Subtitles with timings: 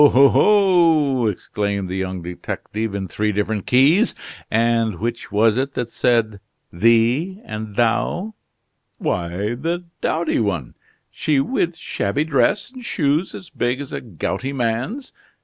[0.03, 0.31] oh!
[0.33, 4.15] oh!" exclaimed the young detective, in three different keys.
[4.49, 6.39] "And which was it that said
[6.73, 8.33] 'thee' and 'thou'?"
[8.97, 10.73] "Why, the dowdy one.
[11.11, 15.13] She with shabby dress and shoes as big as a gouty man's.